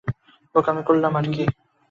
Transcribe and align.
বোকামি 0.55 0.81
করলাম 0.87 1.13
আর 1.15 1.25
কি! 1.33 1.43